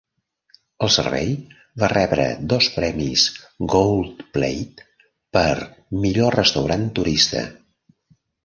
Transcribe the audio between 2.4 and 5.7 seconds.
dos premis "Gold Plate" per